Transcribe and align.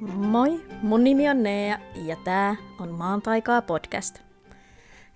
Moi, 0.00 0.64
mun 0.82 1.04
nimi 1.04 1.28
on 1.28 1.42
Nea 1.42 1.78
ja 1.94 2.16
tää 2.24 2.56
on 2.80 2.92
Maan 2.92 3.22
taikaa 3.22 3.62
podcast. 3.62 4.18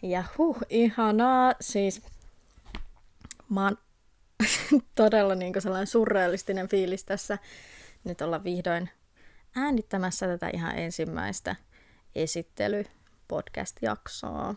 Ja 0.03 0.25
huh, 0.39 0.59
ihanaa, 0.69 1.55
siis 1.61 2.03
mä 3.49 3.65
oon 3.65 3.79
todella 4.95 5.35
niinku 5.35 5.61
sellainen 5.61 5.87
surrealistinen 5.87 6.69
fiilis 6.69 7.05
tässä 7.05 7.39
nyt 8.05 8.21
olla 8.21 8.45
vihdoin 8.45 8.91
äänittämässä 9.57 10.27
tätä 10.27 10.51
ihan 10.53 10.79
ensimmäistä 10.79 11.57
esittely 12.15 12.85
podcast-jaksoa. 13.29 14.55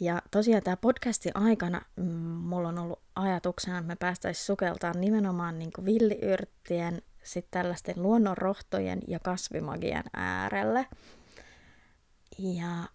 Ja 0.00 0.22
tosiaan 0.30 0.62
tämä 0.62 0.76
podcastin 0.76 1.36
aikana 1.36 1.82
mm, 1.96 2.04
mulla 2.22 2.68
on 2.68 2.78
ollut 2.78 3.02
ajatuksena, 3.14 3.78
että 3.78 3.88
me 3.88 3.96
päästäisiin 3.96 4.46
sukeltaan 4.46 5.00
nimenomaan 5.00 5.58
niin 5.58 5.70
villiyrttien, 5.84 7.02
sitten 7.22 7.62
tällaisten 7.62 8.02
luonnonrohtojen 8.02 9.00
ja 9.08 9.18
kasvimagian 9.18 10.04
äärelle. 10.16 10.86
Ja 12.38 12.88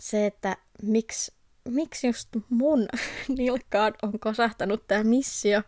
se, 0.00 0.26
että 0.26 0.56
miksi, 0.82 1.32
miksi 1.68 2.06
just 2.06 2.28
mun 2.48 2.88
nilkkaan 3.38 3.94
on 4.02 4.18
kosahtanut 4.20 4.86
tämä 4.86 5.04
missio, 5.04 5.62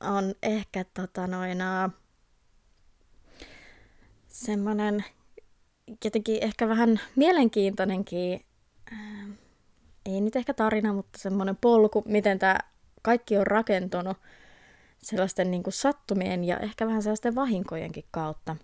on 0.00 0.34
ehkä 0.42 0.84
tota 0.94 1.28
semmoinen 4.26 5.04
jotenkin 6.04 6.44
ehkä 6.44 6.68
vähän 6.68 7.00
mielenkiintoinenkin 7.16 8.44
ei 10.06 10.20
nyt 10.20 10.36
ehkä 10.36 10.54
tarina, 10.54 10.92
mutta 10.92 11.18
semmoinen 11.18 11.56
polku, 11.56 12.02
miten 12.06 12.38
tämä 12.38 12.58
kaikki 13.02 13.38
on 13.38 13.46
rakentunut 13.46 14.16
sellaisten 15.02 15.50
niin 15.50 15.62
kuin 15.62 15.74
sattumien 15.74 16.44
ja 16.44 16.58
ehkä 16.58 16.86
vähän 16.86 17.02
sellaisten 17.02 17.34
vahinkojenkin 17.34 18.04
kautta. 18.10 18.56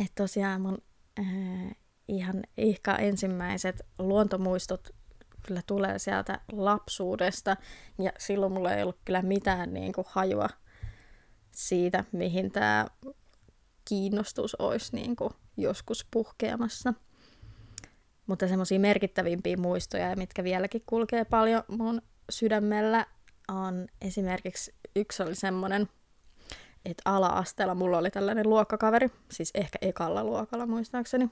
Että 0.00 0.22
tosiaan 0.22 0.60
mun 0.60 0.78
äh, 1.18 1.76
ihan 2.08 2.42
ehkä 2.58 2.94
ensimmäiset 2.94 3.86
luontomuistot 3.98 4.90
kyllä 5.46 5.60
tulee 5.66 5.98
sieltä 5.98 6.40
lapsuudesta 6.52 7.56
ja 7.98 8.12
silloin 8.18 8.52
mulla 8.52 8.72
ei 8.72 8.82
ollut 8.82 9.00
kyllä 9.04 9.22
mitään 9.22 9.74
niin 9.74 9.92
kuin 9.92 10.06
hajua 10.08 10.48
siitä, 11.50 12.04
mihin 12.12 12.50
tämä 12.52 12.86
kiinnostus 13.84 14.54
olisi 14.54 14.96
niin 14.96 15.16
kuin 15.16 15.30
joskus 15.56 16.06
puhkeamassa. 16.10 16.94
Mutta 18.26 18.48
semmoisia 18.48 18.80
merkittävimpiä 18.80 19.56
muistoja, 19.56 20.16
mitkä 20.16 20.44
vieläkin 20.44 20.82
kulkee 20.86 21.24
paljon 21.24 21.62
mun 21.68 22.02
sydämellä, 22.30 23.06
on 23.48 23.86
esimerkiksi 24.00 24.74
yksi 24.96 25.22
oli 25.22 25.34
semmoinen, 25.34 25.88
että 26.84 27.02
ala-asteella 27.04 27.74
mulla 27.74 27.98
oli 27.98 28.10
tällainen 28.10 28.48
luokkakaveri, 28.48 29.10
siis 29.30 29.50
ehkä 29.54 29.78
ekalla 29.82 30.24
luokalla 30.24 30.66
muistaakseni. 30.66 31.30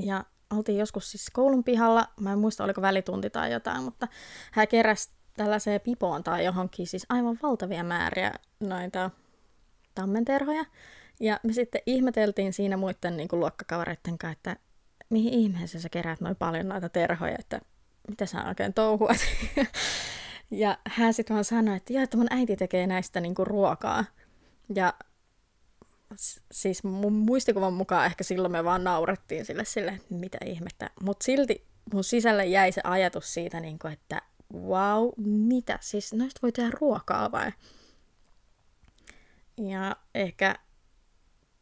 Ja 0.00 0.24
oltiin 0.50 0.78
joskus 0.78 1.10
siis 1.10 1.30
koulun 1.32 1.64
pihalla, 1.64 2.08
mä 2.20 2.32
en 2.32 2.38
muista 2.38 2.64
oliko 2.64 2.82
välitunti 2.82 3.30
tai 3.30 3.52
jotain, 3.52 3.82
mutta 3.82 4.08
hän 4.52 4.68
keräsi 4.68 5.10
tällaiseen 5.36 5.80
pipoon 5.80 6.24
tai 6.24 6.44
johonkin 6.44 6.86
siis 6.86 7.06
aivan 7.08 7.38
valtavia 7.42 7.84
määriä 7.84 8.34
noita 8.60 9.10
tammenterhoja. 9.94 10.64
Ja 11.20 11.40
me 11.42 11.52
sitten 11.52 11.80
ihmeteltiin 11.86 12.52
siinä 12.52 12.76
muiden 12.76 13.16
niin 13.16 13.28
kuin 13.28 13.40
luokkakavereiden 13.40 14.18
kanssa, 14.18 14.30
että 14.30 14.56
mihin 15.10 15.34
ihmeeseen 15.34 15.82
sä 15.82 15.88
keräät 15.88 16.20
noin 16.20 16.36
paljon 16.36 16.68
noita 16.68 16.88
terhoja, 16.88 17.36
että 17.38 17.60
mitä 18.08 18.26
sä 18.26 18.44
oikein 18.44 18.74
touhuat. 18.74 19.16
ja 20.50 20.78
hän 20.88 21.14
sitten 21.14 21.34
vaan 21.34 21.44
sanoi, 21.44 21.76
että 21.76 21.92
joo, 21.92 22.02
että 22.02 22.16
mun 22.16 22.26
äiti 22.30 22.56
tekee 22.56 22.86
näistä 22.86 23.20
niinku 23.20 23.44
ruokaa. 23.44 24.04
Ja 24.74 24.94
siis 26.52 26.84
mun 26.84 27.12
muistikuvan 27.12 27.72
mukaan 27.72 28.06
ehkä 28.06 28.24
silloin 28.24 28.52
me 28.52 28.64
vaan 28.64 28.84
naurettiin 28.84 29.44
sille 29.44 29.64
sille, 29.64 29.90
että 29.90 30.14
mitä 30.14 30.38
ihmettä. 30.44 30.90
Mutta 31.02 31.24
silti 31.24 31.66
mun 31.92 32.04
sisälle 32.04 32.46
jäi 32.46 32.72
se 32.72 32.80
ajatus 32.84 33.34
siitä, 33.34 33.60
niinku, 33.60 33.88
että 33.88 34.22
wow, 34.54 35.08
mitä? 35.26 35.78
Siis 35.82 36.12
noista 36.12 36.38
voi 36.42 36.52
tehdä 36.52 36.70
ruokaa 36.80 37.32
vai? 37.32 37.52
Ja 39.56 39.96
ehkä 40.14 40.54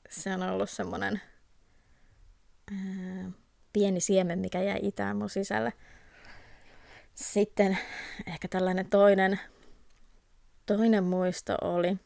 se 0.09 0.35
on 0.35 0.43
ollut 0.43 0.71
semmoinen 0.71 1.21
pieni 3.73 4.01
siemen, 4.01 4.39
mikä 4.39 4.63
jäi 4.63 4.79
itään 4.83 5.17
mun 5.17 5.31
sisälle. 5.31 5.73
Sitten 7.17 7.79
ehkä 8.27 8.49
tällainen 8.49 8.91
toinen, 8.91 9.41
toinen 10.67 11.05
muisto 11.05 11.57
oli, 11.61 11.97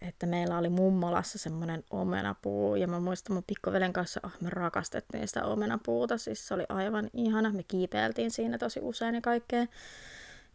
että 0.00 0.26
meillä 0.26 0.58
oli 0.58 0.68
mummolassa 0.68 1.38
semmoinen 1.38 1.84
omenapuu, 1.90 2.76
ja 2.76 2.88
mä 2.88 3.00
muistan 3.00 3.34
mun 3.34 3.44
pikkuvelen 3.46 3.92
kanssa, 3.92 4.20
oh, 4.24 4.32
me 4.40 4.50
rakastettiin 4.50 5.28
sitä 5.28 5.44
omenapuuta, 5.44 6.18
siis 6.18 6.48
se 6.48 6.54
oli 6.54 6.64
aivan 6.68 7.10
ihana, 7.12 7.52
me 7.52 7.62
kiipeiltiin 7.62 8.30
siinä 8.30 8.58
tosi 8.58 8.80
usein 8.82 9.14
ja 9.14 9.20
kaikkea. 9.20 9.66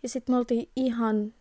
Ja 0.03 0.09
sitten 0.09 0.35
me 0.35 0.37
oltiin 0.37 0.69
ihan 0.75 1.33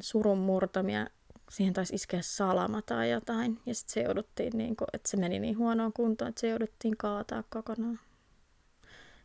surun 0.00 0.38
murtamia 0.38 1.06
siihen 1.50 1.74
taisi 1.74 1.94
iskeä 1.94 2.22
salama 2.22 2.82
tai 2.82 3.10
jotain. 3.10 3.58
Ja 3.66 3.74
sitten 3.74 3.94
se 3.94 4.02
jouduttiin, 4.02 4.52
niin 4.58 4.76
kuin, 4.76 4.88
että 4.92 5.10
se 5.10 5.16
meni 5.16 5.38
niin 5.38 5.58
huonoon 5.58 5.92
kuntoon, 5.92 6.28
että 6.28 6.40
se 6.40 6.48
jouduttiin 6.48 6.96
kaataa 6.96 7.44
kokonaan. 7.50 7.98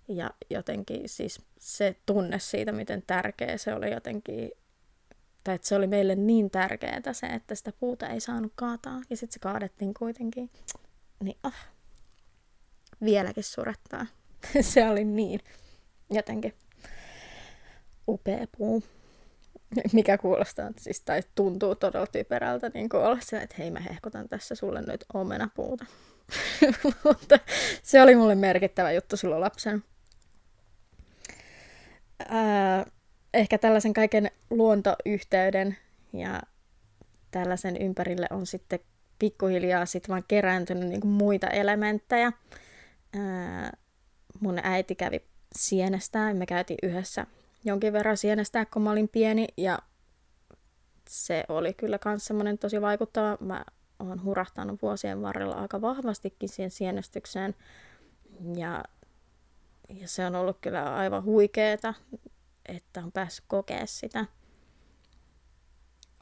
Ja 0.07 0.29
jotenkin 0.49 1.09
siis 1.09 1.41
se 1.59 1.95
tunne 2.05 2.39
siitä, 2.39 2.71
miten 2.71 3.03
tärkeä 3.07 3.57
se 3.57 3.73
oli 3.73 3.91
jotenkin, 3.91 4.51
tai 5.43 5.55
että 5.55 5.67
se 5.67 5.75
oli 5.75 5.87
meille 5.87 6.15
niin 6.15 6.51
tärkeää 6.51 7.13
se, 7.13 7.27
että 7.27 7.55
sitä 7.55 7.71
puuta 7.79 8.07
ei 8.07 8.19
saanut 8.19 8.51
kaataa. 8.55 9.01
Ja 9.09 9.17
sitten 9.17 9.33
se 9.33 9.39
kaadettiin 9.39 9.93
kuitenkin. 9.93 10.49
Niin 11.23 11.37
oh, 11.43 11.53
vieläkin 13.03 13.43
surettaa. 13.43 14.05
se 14.61 14.89
oli 14.89 15.05
niin 15.05 15.39
jotenkin 16.09 16.53
upea 18.07 18.47
puu 18.57 18.83
mikä 19.93 20.17
kuulostaa 20.17 20.71
siis, 20.77 21.01
tai 21.01 21.23
tuntuu 21.35 21.75
todella 21.75 22.07
typerältä 22.07 22.71
niin 22.73 22.95
olla 22.95 23.17
se, 23.21 23.37
että 23.37 23.55
hei 23.59 23.71
mä 23.71 23.79
hehkutan 23.79 24.29
tässä 24.29 24.55
sulle 24.55 24.81
nyt 24.81 25.05
omenapuuta. 25.13 25.85
Mutta 27.03 27.39
se 27.83 28.01
oli 28.01 28.15
mulle 28.15 28.35
merkittävä 28.35 28.91
juttu 28.91 29.17
silloin 29.17 29.41
lapsen. 29.41 29.83
Ehkä 33.33 33.57
tällaisen 33.57 33.93
kaiken 33.93 34.31
luontoyhteyden 34.49 35.77
ja 36.13 36.41
tällaisen 37.31 37.77
ympärille 37.77 38.27
on 38.29 38.45
sitten 38.45 38.79
pikkuhiljaa 39.19 39.85
sitten 39.85 40.09
vaan 40.09 40.23
kerääntynyt 40.27 40.89
niin 40.89 41.07
muita 41.07 41.47
elementtejä. 41.47 42.31
Ää, 43.17 43.77
mun 44.39 44.59
äiti 44.63 44.95
kävi 44.95 45.21
sienestään, 45.55 46.37
me 46.37 46.45
käytiin 46.45 46.79
yhdessä 46.83 47.25
jonkin 47.63 47.93
verran 47.93 48.17
sienestää, 48.17 48.65
kun 48.65 48.81
mä 48.81 48.91
olin 48.91 49.09
pieni, 49.09 49.47
ja 49.57 49.79
se 51.09 51.43
oli 51.49 51.73
kyllä 51.73 51.99
myös 52.05 52.25
semmoinen 52.25 52.57
tosi 52.57 52.81
vaikuttava. 52.81 53.37
Mä 53.39 53.65
oon 53.99 54.23
hurahtanut 54.23 54.81
vuosien 54.81 55.21
varrella 55.21 55.55
aika 55.55 55.81
vahvastikin 55.81 56.49
siihen 56.49 56.71
sienestykseen, 56.71 57.55
ja, 58.55 58.83
ja 59.89 60.07
se 60.07 60.25
on 60.25 60.35
ollut 60.35 60.57
kyllä 60.61 60.95
aivan 60.95 61.23
huikeeta, 61.23 61.93
että 62.65 63.03
on 63.03 63.11
päässyt 63.11 63.45
kokea 63.47 63.85
sitä. 63.85 64.25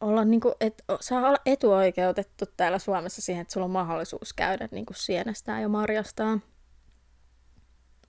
Olla 0.01 0.25
niin 0.25 0.41
kuin, 0.41 0.53
et, 0.59 0.83
saa 1.01 1.27
olla 1.27 1.37
etuoikeutettu 1.45 2.45
täällä 2.57 2.79
Suomessa 2.79 3.21
siihen, 3.21 3.41
että 3.41 3.53
sulla 3.53 3.65
on 3.65 3.71
mahdollisuus 3.71 4.33
käydä 4.33 4.67
niin 4.71 4.85
kuin 4.85 4.97
sienestää 4.97 5.61
ja 5.61 5.69
marjastaa. 5.69 6.39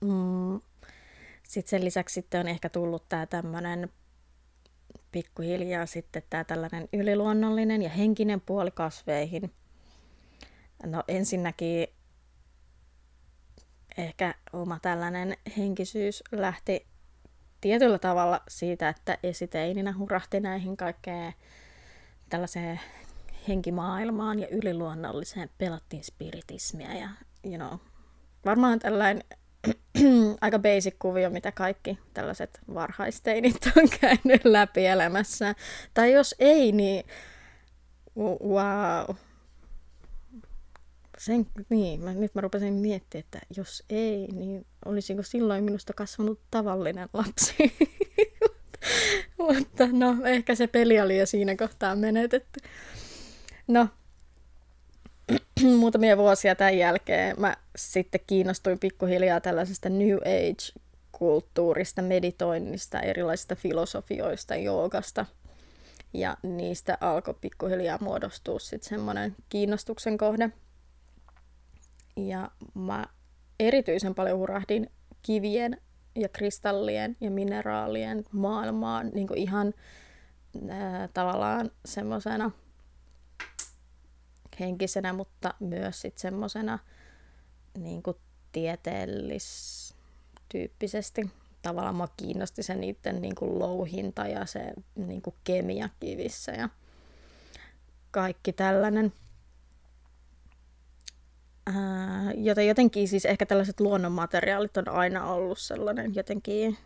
Mm, 0.01 0.61
sitten 1.43 1.69
sen 1.69 1.85
lisäksi 1.85 2.13
sitten 2.13 2.39
on 2.39 2.47
ehkä 2.47 2.69
tullut 2.69 3.09
tämä 3.09 3.25
tämmöinen 3.25 3.89
pikkuhiljaa 5.11 5.85
sitten 5.85 6.23
tämä 6.29 6.43
tällainen 6.43 6.89
yliluonnollinen 6.93 7.81
ja 7.81 7.89
henkinen 7.89 8.41
puoli 8.41 8.71
kasveihin. 8.71 9.53
No 10.85 11.03
ensinnäkin 11.07 11.87
ehkä 13.97 14.35
oma 14.53 14.79
tällainen 14.81 15.37
henkisyys 15.57 16.23
lähti 16.31 16.87
tietyllä 17.61 17.99
tavalla 17.99 18.41
siitä, 18.47 18.89
että 18.89 19.17
esiteininä 19.23 19.93
hurahti 19.97 20.39
näihin 20.39 20.77
kaikkeen 20.77 21.33
tällaiseen 22.29 22.79
henkimaailmaan 23.47 24.39
ja 24.39 24.47
yliluonnolliseen 24.47 25.49
pelattiin 25.57 26.03
spiritismia 26.03 26.93
ja 26.93 27.09
you 27.45 27.57
know, 27.57 27.79
varmaan 28.45 28.79
tällainen 28.79 29.23
aika 30.41 30.59
basic 30.59 30.95
kuvio, 30.99 31.29
mitä 31.29 31.51
kaikki 31.51 31.99
tällaiset 32.13 32.59
varhaisteinit 32.73 33.57
on 33.77 33.89
käynyt 34.01 34.45
läpi 34.45 34.85
elämässä. 34.85 35.55
Tai 35.93 36.13
jos 36.13 36.35
ei, 36.39 36.71
niin 36.71 37.05
wow. 38.47 39.15
Sen, 41.19 41.47
niin, 41.69 42.03
mä, 42.03 42.13
nyt 42.13 42.35
mä 42.35 42.41
rupesin 42.41 42.73
miettimään, 42.73 43.25
että 43.25 43.39
jos 43.57 43.83
ei, 43.89 44.27
niin 44.27 44.65
olisiko 44.85 45.23
silloin 45.23 45.63
minusta 45.63 45.93
kasvanut 45.93 46.39
tavallinen 46.51 47.09
lapsi. 47.13 47.55
Mutta 49.37 49.87
no, 49.91 50.15
ehkä 50.25 50.55
se 50.55 50.67
peli 50.67 51.01
oli 51.01 51.17
jo 51.17 51.25
siinä 51.25 51.55
kohtaa 51.55 51.95
menetetty. 51.95 52.59
No, 53.67 53.87
muutamia 55.79 56.17
vuosia 56.17 56.55
tämän 56.55 56.77
jälkeen 56.77 57.39
mä 57.39 57.57
sitten 57.75 58.21
kiinnostuin 58.27 58.79
pikkuhiljaa 58.79 59.41
tällaisesta 59.41 59.89
New 59.89 60.17
Age-kulttuurista, 60.17 62.01
meditoinnista, 62.01 62.99
erilaisista 62.99 63.55
filosofioista, 63.55 64.55
joogasta. 64.55 65.25
Ja 66.13 66.37
niistä 66.43 66.97
alkoi 67.01 67.33
pikkuhiljaa 67.41 67.97
muodostua 68.01 68.59
sitten 68.59 68.89
semmoinen 68.89 69.35
kiinnostuksen 69.49 70.17
kohde. 70.17 70.49
Ja 72.17 72.51
mä 72.73 73.05
erityisen 73.59 74.15
paljon 74.15 74.39
hurahdin 74.39 74.89
kivien 75.21 75.81
ja 76.15 76.29
kristallien 76.29 77.17
ja 77.21 77.31
mineraalien 77.31 78.23
maailmaan 78.31 79.11
niin 79.13 79.27
kuin 79.27 79.39
ihan 79.39 79.73
ää, 80.69 81.09
tavallaan 81.13 81.71
semmoisena 81.85 82.51
henkisenä, 84.59 85.13
mutta 85.13 85.53
myös 85.59 86.01
sitten 86.01 86.21
semmoisena 86.21 86.79
niin 87.77 88.03
tieteellistyyppisesti. 88.51 91.29
Tavallaan 91.61 91.95
mä 91.95 92.07
kiinnosti 92.17 92.63
se 92.63 92.75
niiden 92.75 93.21
niin 93.21 93.35
kuin 93.35 93.59
louhinta 93.59 94.27
ja 94.27 94.45
se 94.45 94.73
niin 94.95 95.21
kuin 95.21 95.35
kemia 95.43 95.89
kivissä 95.99 96.51
ja 96.51 96.69
kaikki 98.11 98.53
tällainen. 98.53 99.13
Ää, 101.67 102.31
joten 102.35 102.67
jotenkin 102.67 103.07
siis 103.07 103.25
ehkä 103.25 103.45
tällaiset 103.45 103.79
luonnonmateriaalit 103.79 104.77
on 104.77 104.89
aina 104.89 105.25
ollut 105.33 105.59
sellainen 105.59 106.15
jotenkin 106.15 106.77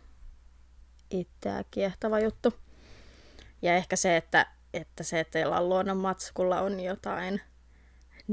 itseä 1.10 1.64
kiehtova 1.70 2.20
juttu. 2.20 2.54
Ja 3.62 3.76
ehkä 3.76 3.96
se, 3.96 4.16
että, 4.16 4.46
että 4.74 5.02
se, 5.02 5.20
että 5.20 5.50
on 5.50 5.68
luonnonmatskulla 5.68 6.60
on 6.60 6.80
jotain, 6.80 7.40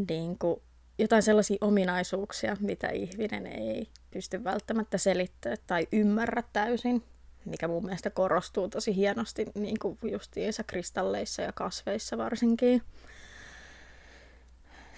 niin 0.07 0.39
kuin, 0.39 0.61
jotain 0.99 1.23
sellaisia 1.23 1.57
ominaisuuksia, 1.61 2.57
mitä 2.59 2.89
ihminen 2.89 3.47
ei 3.47 3.87
pysty 4.11 4.43
välttämättä 4.43 4.97
selittämään 4.97 5.57
tai 5.67 5.87
ymmärrä 5.91 6.43
täysin, 6.53 7.03
mikä 7.45 7.67
mun 7.67 7.85
mielestä 7.85 8.09
korostuu 8.09 8.69
tosi 8.69 8.95
hienosti 8.95 9.45
niin 9.55 9.79
kuin 9.81 9.97
justiinsa 10.11 10.63
kristalleissa 10.63 11.41
ja 11.41 11.53
kasveissa 11.53 12.17
varsinkin 12.17 12.81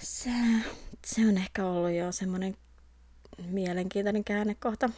se, 0.02 0.30
se 1.06 1.28
on 1.28 1.38
ehkä 1.38 1.66
ollut 1.66 1.92
jo 1.92 2.12
semmoinen 2.12 2.58
mielenkiintoinen 3.46 4.24
käännekohta. 4.24 4.90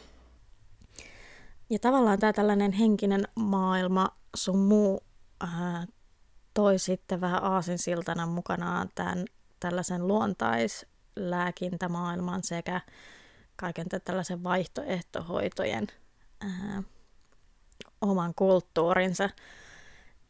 Ja 1.70 1.78
tavallaan 1.78 2.18
tämä 2.18 2.32
tällainen 2.32 2.72
henkinen 2.72 3.28
maailma 3.34 4.08
sun 4.36 4.58
muu 4.58 5.00
ää, 5.40 5.86
toi 6.54 6.78
sitten 6.78 7.20
vähän 7.20 7.44
aasinsiltana 7.44 8.26
mukanaan 8.26 8.90
tämän 8.94 9.24
tällaisen 9.60 10.08
luontaislääkintämaailman 10.08 12.42
sekä 12.42 12.80
kaiken 13.56 13.86
tällaisen 14.04 14.44
vaihtoehtohoitojen 14.44 15.86
ää, 16.40 16.82
oman 18.00 18.34
kulttuurinsa. 18.34 19.30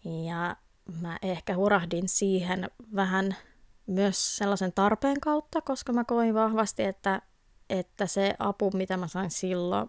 Ja 0.05 0.57
mä 1.01 1.19
ehkä 1.23 1.57
hurahdin 1.57 2.09
siihen 2.09 2.71
vähän 2.95 3.37
myös 3.87 4.37
sellaisen 4.37 4.73
tarpeen 4.73 5.21
kautta, 5.21 5.61
koska 5.61 5.93
mä 5.93 6.05
koin 6.05 6.35
vahvasti, 6.35 6.83
että, 6.83 7.23
että 7.71 8.07
se 8.07 8.35
apu, 8.39 8.71
mitä 8.75 8.97
mä 8.97 9.09
sain 9.09 9.31
silloin, 9.31 9.89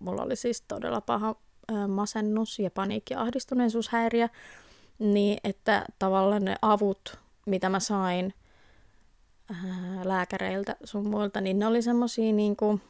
mulla 0.00 0.22
oli 0.22 0.36
siis 0.36 0.62
todella 0.62 1.00
paha 1.00 1.34
masennus 1.88 2.58
ja 2.58 2.70
paniikki- 2.70 3.14
ja 3.14 3.20
ahdistuneisuushäiriö, 3.20 4.28
niin 4.98 5.38
että 5.44 5.84
tavallaan 5.98 6.44
ne 6.44 6.56
avut, 6.62 7.18
mitä 7.46 7.68
mä 7.68 7.80
sain 7.80 8.34
lääkäreiltä 10.04 10.76
sun 10.84 11.08
muilta, 11.08 11.40
niin 11.40 11.58
ne 11.58 11.66
oli 11.66 11.82
semmosia 11.82 12.32
niinku 12.32 12.80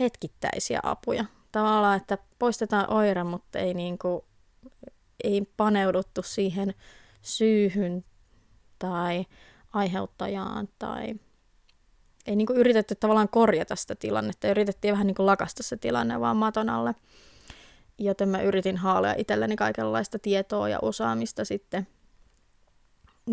hetkittäisiä 0.00 0.80
apuja. 0.82 1.24
Tavallaan, 1.52 1.96
että 1.96 2.18
poistetaan 2.38 2.92
oire, 2.92 3.24
mutta 3.24 3.58
ei, 3.58 3.74
niinku, 3.74 4.24
ei 5.24 5.42
paneuduttu 5.56 6.22
siihen 6.22 6.74
syyhyn 7.22 8.04
tai 8.78 9.26
aiheuttajaan 9.74 10.68
tai 10.78 11.14
ei 12.26 12.36
niin 12.36 12.46
kuin 12.46 12.58
yritetty 12.58 12.94
tavallaan 12.94 13.28
korjata 13.28 13.76
sitä 13.76 13.94
tilannetta, 13.94 14.48
yritettiin 14.48 14.92
vähän 14.92 15.06
niin 15.06 15.14
kuin 15.14 15.26
lakasta 15.26 15.62
se 15.62 15.76
tilanne 15.76 16.20
vaan 16.20 16.36
maton 16.36 16.68
alle. 16.68 16.94
Joten 17.98 18.28
mä 18.28 18.42
yritin 18.42 18.76
haalea 18.76 19.14
itselleni 19.18 19.56
kaikenlaista 19.56 20.18
tietoa 20.18 20.68
ja 20.68 20.78
osaamista 20.82 21.44
sitten. 21.44 21.86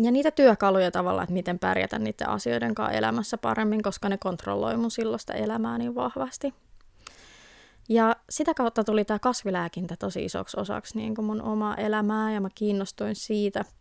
Ja 0.02 0.10
niitä 0.10 0.30
työkaluja 0.30 0.90
tavallaan, 0.90 1.24
että 1.24 1.32
miten 1.32 1.58
pärjätä 1.58 1.98
niiden 1.98 2.28
asioiden 2.28 2.74
kanssa 2.74 2.96
elämässä 2.96 3.38
paremmin, 3.38 3.82
koska 3.82 4.08
ne 4.08 4.18
kontrolloi 4.18 4.76
mun 4.76 4.90
silloista 4.90 5.32
elämää 5.32 5.78
niin 5.78 5.94
vahvasti. 5.94 6.54
Ja 7.88 8.16
sitä 8.30 8.54
kautta 8.54 8.84
tuli 8.84 9.04
tämä 9.04 9.18
kasvilääkintä 9.18 9.96
tosi 9.98 10.24
isoksi 10.24 10.60
osaksi 10.60 10.98
niin 10.98 11.14
kuin 11.14 11.24
mun 11.24 11.42
omaa 11.42 11.76
elämää 11.76 12.32
ja 12.32 12.40
mä 12.40 12.48
kiinnostuin 12.54 13.16
siitä– 13.16 13.64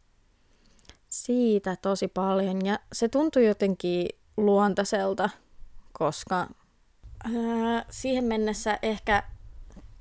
siitä 1.12 1.76
tosi 1.82 2.08
paljon 2.08 2.66
ja 2.66 2.80
se 2.94 3.10
tuntui 3.10 3.48
jotenkin 3.48 4.08
luontaiselta, 4.38 5.30
koska 5.92 6.48
ää, 7.24 7.86
siihen 7.90 8.24
mennessä 8.24 8.80
ehkä 8.82 9.24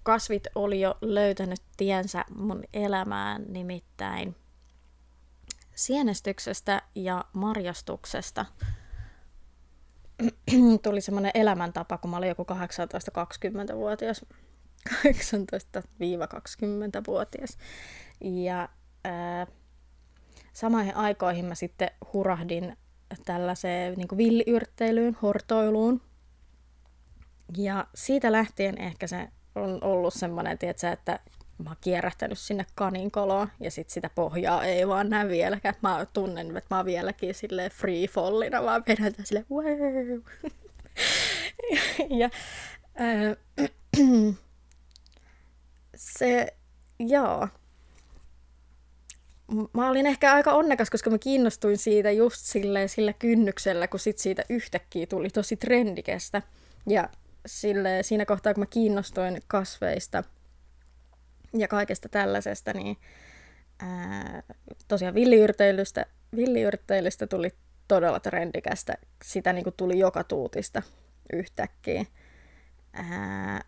kasvit 0.02 0.46
oli 0.54 0.80
jo 0.80 0.98
löytänyt 1.00 1.60
tiensä 1.76 2.24
mun 2.34 2.62
elämään, 2.74 3.44
nimittäin 3.48 4.36
sienestyksestä 5.74 6.82
ja 6.94 7.24
marjastuksesta 7.32 8.46
tuli 10.82 11.00
semmoinen 11.00 11.32
elämäntapa, 11.34 11.98
kun 11.98 12.10
mä 12.10 12.16
olin 12.16 12.28
joku 12.28 12.42
18-20-vuotias, 12.42 14.24
18-20-vuotias. 14.88 17.58
Ja 18.20 18.68
ää, 19.04 19.46
samoihin 20.60 20.96
aikoihin 20.96 21.44
mä 21.44 21.54
sitten 21.54 21.90
hurahdin 22.12 22.76
tällaiseen 23.24 23.94
niin 23.94 24.08
villiyrtteilyyn, 24.16 25.16
hortoiluun. 25.22 26.02
Ja 27.56 27.86
siitä 27.94 28.32
lähtien 28.32 28.78
ehkä 28.78 29.06
se 29.06 29.28
on 29.54 29.78
ollut 29.84 30.14
semmoinen, 30.14 30.58
tietsä, 30.58 30.92
että 30.92 31.18
mä 31.64 31.70
oon 31.70 31.76
kierrähtänyt 31.80 32.38
sinne 32.38 32.66
kaninkoloon 32.74 33.48
ja 33.60 33.70
sit 33.70 33.90
sitä 33.90 34.10
pohjaa 34.14 34.64
ei 34.64 34.88
vaan 34.88 35.10
näe 35.10 35.28
vieläkään. 35.28 35.74
Mä 35.82 36.06
tunnen, 36.12 36.56
että 36.56 36.74
mä 36.74 36.76
oon 36.76 36.86
vieläkin 36.86 37.34
sille 37.34 37.70
free 37.70 38.06
fallina, 38.06 38.62
vaan 38.62 38.84
vedän 38.88 39.14
sille 39.24 39.44
wow. 39.50 40.20
ja 42.20 42.30
äh, 43.00 43.68
se, 45.94 46.54
joo, 46.98 47.48
mä 49.72 49.90
olin 49.90 50.06
ehkä 50.06 50.34
aika 50.34 50.52
onnekas, 50.52 50.90
koska 50.90 51.10
mä 51.10 51.18
kiinnostuin 51.18 51.78
siitä 51.78 52.10
just 52.10 52.36
sille, 52.40 52.88
sillä 52.88 53.12
kynnyksellä, 53.12 53.88
kun 53.88 54.00
sit 54.00 54.18
siitä 54.18 54.42
yhtäkkiä 54.48 55.06
tuli 55.06 55.30
tosi 55.30 55.56
trendikestä. 55.56 56.42
Ja 56.88 57.08
sille, 57.46 58.02
siinä 58.02 58.26
kohtaa, 58.26 58.54
kun 58.54 58.60
mä 58.60 58.66
kiinnostuin 58.66 59.40
kasveista 59.46 60.24
ja 61.58 61.68
kaikesta 61.68 62.08
tällaisesta, 62.08 62.72
niin 62.72 62.96
ää, 63.78 64.42
tosiaan 64.88 65.14
villiyrteilystä, 65.14 66.06
villiyrteilystä 66.36 67.26
tuli 67.26 67.50
todella 67.88 68.20
trendikästä. 68.20 68.94
Sitä 69.24 69.52
niin 69.52 69.64
kuin 69.64 69.74
tuli 69.76 69.98
joka 69.98 70.24
tuutista 70.24 70.82
yhtäkkiä. 71.32 72.04
Ää, 72.92 73.64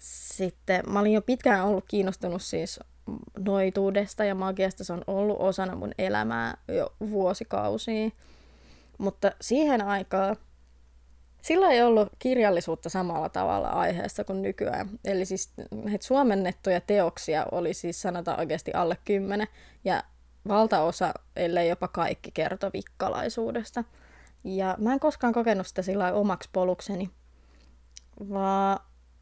sitten 0.00 0.82
mä 0.90 1.00
olin 1.00 1.12
jo 1.12 1.22
pitkään 1.22 1.64
ollut 1.64 1.84
kiinnostunut 1.88 2.42
siis 2.42 2.80
noituudesta 3.38 4.24
ja 4.24 4.34
magiasta. 4.34 4.84
Se 4.84 4.92
on 4.92 5.04
ollut 5.06 5.36
osana 5.40 5.76
mun 5.76 5.92
elämää 5.98 6.56
jo 6.68 6.92
vuosikausia. 7.10 8.10
Mutta 8.98 9.32
siihen 9.40 9.82
aikaan 9.82 10.36
sillä 11.42 11.70
ei 11.70 11.82
ollut 11.82 12.08
kirjallisuutta 12.18 12.88
samalla 12.88 13.28
tavalla 13.28 13.68
aiheesta 13.68 14.24
kuin 14.24 14.42
nykyään. 14.42 14.88
Eli 15.04 15.24
siis 15.24 15.52
näitä 15.84 16.06
suomennettuja 16.06 16.80
teoksia 16.80 17.46
oli 17.52 17.74
siis 17.74 18.02
sanotaan 18.02 18.38
oikeasti 18.38 18.72
alle 18.72 18.98
kymmenen. 19.04 19.48
Ja 19.84 20.02
valtaosa, 20.48 21.14
ellei 21.36 21.68
jopa 21.68 21.88
kaikki, 21.88 22.30
kertoi 22.30 22.70
vikkalaisuudesta. 22.72 23.84
Ja 24.44 24.76
mä 24.78 24.92
en 24.92 25.00
koskaan 25.00 25.32
kokenut 25.32 25.66
sitä 25.66 25.82
sillä 25.82 26.12
omaksi 26.12 26.48
polukseni, 26.52 27.10
vaan 28.30 28.78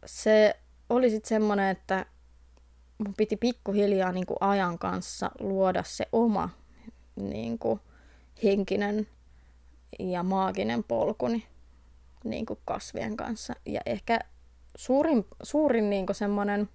se 0.06 0.56
oli 0.88 1.10
sitten 1.10 1.28
semmoinen, 1.28 1.68
että 1.68 2.06
mun 3.04 3.14
piti 3.14 3.36
pikkuhiljaa 3.36 4.12
niin 4.12 4.26
kuin 4.26 4.36
ajan 4.40 4.78
kanssa 4.78 5.30
luoda 5.40 5.82
se 5.82 6.06
oma 6.12 6.50
niin 7.16 7.58
kuin 7.58 7.80
henkinen 8.44 9.06
ja 9.98 10.22
maaginen 10.22 10.84
polkuni 10.84 11.46
niin 12.24 12.46
kuin 12.46 12.58
kasvien 12.64 13.16
kanssa. 13.16 13.54
Ja 13.66 13.80
ehkä 13.86 14.18
suurin, 14.76 15.26
suurin 15.42 15.90
niin 15.90 16.06
kuin 16.06 16.16
semmoinen 16.16 16.68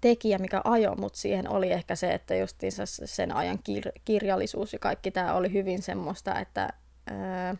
tekijä, 0.00 0.38
mikä 0.38 0.60
ajoi 0.64 0.96
mut 0.96 1.14
siihen, 1.14 1.50
oli 1.50 1.72
ehkä 1.72 1.96
se, 1.96 2.14
että 2.14 2.34
justiinsa 2.34 2.86
sen 2.86 3.36
ajan 3.36 3.58
kir- 3.58 4.00
kirjallisuus 4.04 4.72
ja 4.72 4.78
kaikki 4.78 5.10
tämä 5.10 5.34
oli 5.34 5.52
hyvin 5.52 5.82
semmoista, 5.82 6.40
että, 6.40 6.68
ää, 7.10 7.56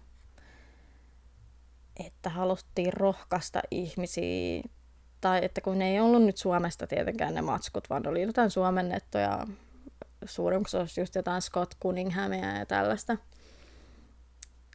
että 2.06 2.30
haluttiin 2.30 2.92
rohkaista 2.92 3.62
ihmisiä, 3.70 4.62
tai 5.22 5.44
että 5.44 5.60
kun 5.60 5.78
ne 5.78 5.90
ei 5.90 6.00
ollut 6.00 6.22
nyt 6.22 6.36
Suomesta 6.36 6.86
tietenkään 6.86 7.34
ne 7.34 7.42
matskut, 7.42 7.90
vaan 7.90 8.06
oli 8.06 8.22
jotain 8.22 8.50
suomennettuja, 8.50 9.46
suurin 10.24 10.64
se 10.68 10.78
olisi 10.78 11.00
just 11.00 11.14
jotain 11.14 11.42
Scott 11.42 11.74
Cunninghamia 11.82 12.58
ja 12.58 12.66
tällaista. 12.66 13.16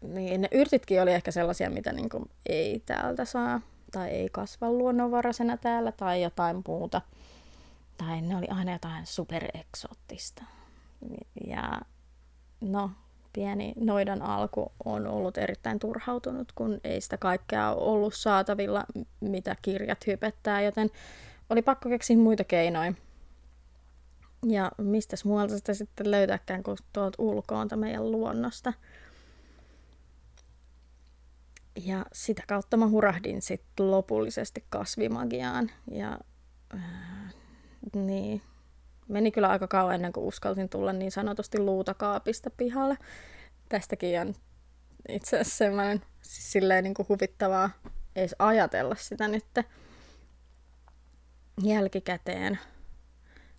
Niin 0.01 0.41
ne 0.41 0.47
yrtitkin 0.51 1.01
oli 1.01 1.13
ehkä 1.13 1.31
sellaisia, 1.31 1.69
mitä 1.69 1.93
niin 1.93 2.09
kuin 2.09 2.29
ei 2.45 2.83
täältä 2.85 3.25
saa, 3.25 3.61
tai 3.91 4.09
ei 4.09 4.29
kasva 4.31 4.71
luonnonvaraisena 4.71 5.57
täällä, 5.57 5.91
tai 5.91 6.21
jotain 6.23 6.63
muuta– 6.67 7.01
tai 7.97 8.21
ne 8.21 8.37
oli 8.37 8.47
aina 8.47 8.71
jotain 8.71 9.05
supereksoottista. 9.05 10.43
Ja 11.47 11.81
no, 12.61 12.91
pieni 13.37 13.73
noidan 13.79 14.21
alku 14.21 14.71
on 14.85 15.07
ollut 15.07 15.37
erittäin 15.37 15.79
turhautunut, 15.79 16.51
kun 16.51 16.79
ei 16.83 17.01
sitä 17.01 17.17
kaikkea 17.17 17.71
ollut 17.71 18.13
saatavilla, 18.13 18.83
mitä 19.19 19.55
kirjat 19.61 20.07
hypettää, 20.07 20.61
joten 20.61 20.89
oli 21.49 21.61
pakko 21.61 21.89
keksiä 21.89 22.17
muita 22.17 22.43
keinoja. 22.43 22.93
Ja 24.45 24.71
mistä 24.77 25.15
muualta 25.25 25.57
sitä 25.57 25.73
sitten 25.73 26.11
löytääkään 26.11 26.63
kuin 26.63 26.77
tuolta 26.93 27.15
ulkoonta 27.23 27.75
meidän 27.75 28.11
luonnosta. 28.11 28.73
Ja 31.85 32.05
sitä 32.13 32.43
kautta 32.47 32.77
mä 32.77 32.87
hurahdin 32.87 33.41
sitten 33.41 33.91
lopullisesti 33.91 34.63
kasvimagiaan. 34.69 35.71
Ja 35.91 36.19
äh, 36.75 37.33
niin. 37.95 38.41
Meni 39.07 39.31
kyllä 39.31 39.49
aika 39.49 39.67
kauan 39.67 39.95
ennen 39.95 40.13
kuin 40.13 40.25
uskaltin 40.25 40.69
tulla 40.69 40.93
niin 40.93 41.11
sanotusti 41.11 41.59
luutakaapista 41.59 42.49
pihalle. 42.49 42.97
Tästäkin 43.69 44.21
on 44.21 44.35
itse 45.09 45.39
asiassa 45.39 45.57
semmoinen 45.57 46.01
siis 46.21 46.51
silleen 46.51 46.83
niin 46.83 46.93
kuin 46.93 47.09
huvittavaa 47.09 47.69
edes 48.15 48.35
ajatella 48.39 48.95
sitä 48.95 49.27
nyt 49.27 49.45
jälkikäteen, 51.63 52.59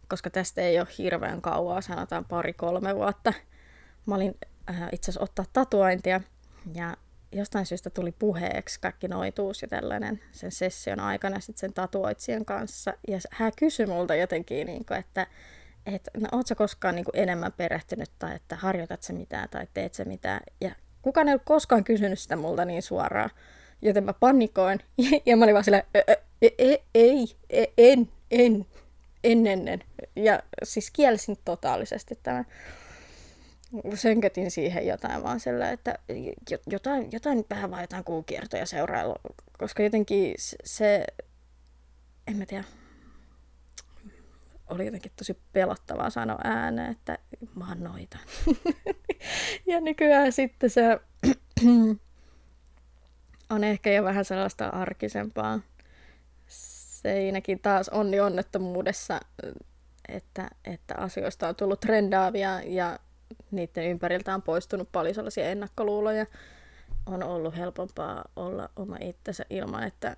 koska 0.08 0.30
tästä 0.30 0.60
ei 0.60 0.78
ole 0.80 0.88
hirveän 0.98 1.42
kauaa, 1.42 1.80
sanotaan 1.80 2.24
pari-kolme 2.24 2.94
vuotta. 2.96 3.32
Mä 4.06 4.14
olin 4.14 4.34
äh, 4.70 4.88
itse 4.92 5.10
asiassa 5.10 5.24
ottaa 5.24 5.44
tatuointia 5.52 6.20
ja 6.74 6.96
jostain 7.32 7.66
syystä 7.66 7.90
tuli 7.90 8.12
puheeksi 8.12 8.80
kaikki 8.80 9.08
noituus 9.08 9.62
ja 9.62 9.68
tällainen 9.68 10.20
sen 10.32 10.52
session 10.52 11.00
aikana 11.00 11.40
sitten 11.40 11.60
sen 11.60 11.72
tatuoitsijan 11.72 12.44
kanssa. 12.44 12.94
Ja 13.08 13.18
hän 13.30 13.52
kysyi 13.58 13.86
multa 13.86 14.14
jotenkin, 14.14 14.66
niin 14.66 14.84
kuin, 14.84 14.98
että, 14.98 15.26
että 15.86 16.10
no, 16.16 16.28
ootko 16.32 16.54
koskaan 16.54 16.94
niin 16.94 17.04
kuin 17.04 17.16
enemmän 17.16 17.52
perehtynyt 17.52 18.10
tai 18.18 18.34
että 18.34 18.56
harjoitat 18.56 19.02
se 19.02 19.12
mitään 19.12 19.48
tai 19.48 19.66
teet 19.74 19.94
se 19.94 20.04
mitään. 20.04 20.40
Ja 20.60 20.70
kukaan 21.02 21.28
ei 21.28 21.34
ole 21.34 21.40
koskaan 21.44 21.84
kysynyt 21.84 22.18
sitä 22.18 22.36
multa 22.36 22.64
niin 22.64 22.82
suoraan. 22.82 23.30
Joten 23.82 24.04
mä 24.04 24.12
pannikoin 24.12 24.80
ja 25.26 25.36
mä 25.36 25.44
olin 25.44 25.54
vaan 25.54 25.64
silleen, 25.64 25.84
ei, 26.58 26.82
ei, 26.94 27.36
en, 27.78 28.08
en, 28.30 28.66
en 29.24 29.46
ennen. 29.46 29.84
Ja 30.16 30.42
siis 30.62 30.90
kielsin 30.90 31.36
totaalisesti 31.44 32.18
tämän 32.22 32.46
sönkötin 33.94 34.50
siihen 34.50 34.86
jotain 34.86 35.22
vaan 35.22 35.40
sillä, 35.40 35.70
että 35.70 35.98
jotain, 36.66 37.08
jotain 37.12 37.44
vähän 37.50 37.70
vaan 37.70 37.82
jotain 37.82 38.04
kuukiertoja 38.04 38.66
seurailla, 38.66 39.16
koska 39.58 39.82
jotenkin 39.82 40.34
se, 40.64 41.04
en 42.26 42.36
mä 42.36 42.46
tiedä, 42.46 42.64
oli 44.68 44.84
jotenkin 44.84 45.12
tosi 45.16 45.38
pelottavaa 45.52 46.10
sanoa 46.10 46.38
ääneen, 46.44 46.90
että 46.90 47.18
mä 47.54 47.68
oon 47.68 47.84
noita. 47.84 48.18
ja 49.66 49.80
nykyään 49.80 50.32
sitten 50.32 50.70
se 50.70 51.00
on 53.50 53.64
ehkä 53.64 53.92
jo 53.92 54.04
vähän 54.04 54.24
sellaista 54.24 54.68
arkisempaa. 54.68 55.60
Seinäkin 56.46 57.60
taas 57.60 57.88
onni 57.88 58.20
onnettomuudessa, 58.20 59.20
että, 60.08 60.50
että 60.64 60.94
asioista 60.96 61.48
on 61.48 61.56
tullut 61.56 61.80
trendaavia 61.80 62.62
ja 62.62 62.98
niiden 63.50 63.84
ympäriltä 63.84 64.34
on 64.34 64.42
poistunut 64.42 64.92
paljon 64.92 65.14
sellaisia 65.14 65.50
ennakkoluuloja. 65.50 66.26
On 67.06 67.22
ollut 67.22 67.56
helpompaa 67.56 68.24
olla 68.36 68.70
oma 68.76 68.96
itsensä 69.00 69.44
ilman, 69.50 69.82
että 69.82 70.16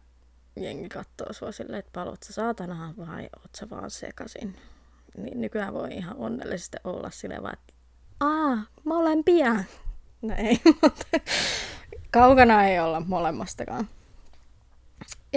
jengi 0.57 0.88
katsoo 0.88 1.33
sua 1.33 1.52
silleen, 1.52 1.79
että 1.79 1.90
palot 1.93 2.23
sä 2.23 2.33
saatanaan 2.33 2.97
vai 2.97 3.23
oot 3.23 3.55
sä 3.57 3.71
vaan 3.71 3.90
sekasin. 3.90 4.57
Niin 5.17 5.40
nykyään 5.40 5.75
voi 5.75 5.93
ihan 5.93 6.17
onnellisesti 6.17 6.76
olla 6.85 7.11
silleen 7.11 7.43
vaan, 7.43 7.55
että 7.55 7.75
aa, 8.21 8.59
molempia. 8.85 9.55
No 10.23 10.35
ei, 10.38 10.61
mutta 10.83 11.07
kaukana 12.11 12.64
ei 12.64 12.81
olla 12.81 13.00
molemmastakaan. 13.00 13.88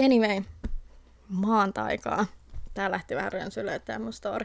Anyway, 0.04 0.42
maantaikaa. 1.28 2.26
Tää 2.74 2.90
lähti 2.90 3.14
vähän 3.16 3.32
rönsylle 3.32 3.78
tämä 3.78 4.12
story. 4.12 4.44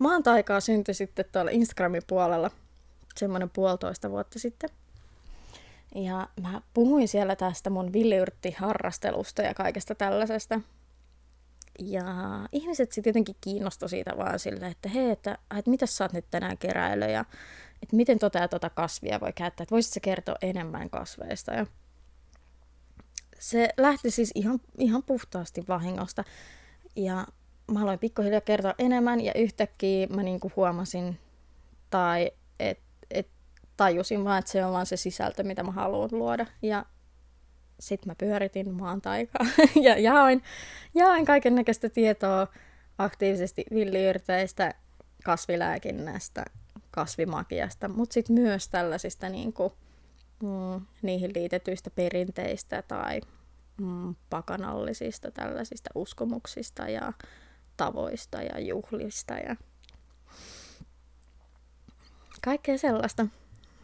Maan 0.00 0.22
taikaa 0.22 0.60
syntyi 0.60 0.94
sitten 0.94 1.24
tuolla 1.32 1.50
Instagramin 1.50 2.02
puolella 2.06 2.50
semmoinen 3.16 3.50
puolitoista 3.50 4.10
vuotta 4.10 4.38
sitten. 4.38 4.70
Ja 5.94 6.28
mä 6.42 6.62
puhuin 6.74 7.08
siellä 7.08 7.36
tästä 7.36 7.70
mun 7.70 7.92
villiyrtti-harrastelusta 7.92 9.42
ja 9.42 9.54
kaikesta 9.54 9.94
tällaisesta. 9.94 10.60
Ja 11.78 12.04
ihmiset 12.52 12.92
sitten 12.92 13.10
jotenkin 13.10 13.36
kiinnostu 13.40 13.88
siitä 13.88 14.12
vaan 14.16 14.38
silleen, 14.38 14.70
että 14.70 14.88
hei, 14.88 15.10
että, 15.10 15.38
että 15.58 15.70
mitä 15.70 15.86
sä 15.86 16.04
oot 16.04 16.12
nyt 16.12 16.24
tänään 16.30 16.58
keräily 16.58 17.04
ja 17.04 17.24
että 17.82 17.96
miten 17.96 18.18
tota 18.18 18.38
ja 18.38 18.48
tota 18.48 18.70
kasvia 18.70 19.20
voi 19.20 19.32
käyttää, 19.32 19.62
että 19.62 19.72
voisit 19.72 20.02
kertoa 20.02 20.36
enemmän 20.42 20.90
kasveista. 20.90 21.54
Ja 21.54 21.66
se 23.38 23.68
lähti 23.76 24.10
siis 24.10 24.32
ihan, 24.34 24.60
ihan 24.78 25.02
puhtaasti 25.02 25.64
vahingosta. 25.68 26.24
Ja 26.96 27.26
mä 27.72 27.82
aloin 27.82 27.98
pikkuhiljaa 27.98 28.40
kertoa 28.40 28.74
enemmän 28.78 29.20
ja 29.20 29.32
yhtäkkiä 29.34 30.06
mä 30.06 30.22
niinku 30.22 30.52
huomasin 30.56 31.18
tai 31.90 32.30
et, 32.58 32.78
et, 33.10 33.28
tajusin 33.76 34.24
vaan, 34.24 34.38
että 34.38 34.50
se 34.50 34.64
on 34.64 34.72
vaan 34.72 34.86
se 34.86 34.96
sisältö, 34.96 35.42
mitä 35.42 35.62
mä 35.62 35.72
haluan 35.72 36.08
luoda. 36.12 36.46
Ja 36.62 36.84
sitten 37.80 38.10
mä 38.10 38.14
pyöritin 38.14 38.74
maan 38.74 39.00
taikaa 39.00 39.46
ja 39.86 39.98
jaoin, 39.98 40.42
jaoin 40.94 41.24
kaiken 41.24 41.54
näköistä 41.54 41.88
tietoa 41.88 42.46
aktiivisesti 42.98 43.64
villiyrteistä, 43.74 44.74
kasvilääkinnästä, 45.24 46.44
kasvimagiasta, 46.90 47.88
mutta 47.88 48.14
sitten 48.14 48.34
myös 48.34 48.68
tällaisista 48.68 49.28
niinku, 49.28 49.72
mm, 50.42 50.86
niihin 51.02 51.30
liitetyistä 51.34 51.90
perinteistä 51.90 52.82
tai 52.82 53.20
mm, 53.80 54.14
pakanallisista 54.30 55.30
tällaisista 55.30 55.90
uskomuksista 55.94 56.88
ja 56.88 57.12
tavoista 57.80 58.42
ja 58.42 58.60
juhlista 58.60 59.34
ja 59.34 59.56
kaikkea 62.44 62.78
sellaista 62.78 63.26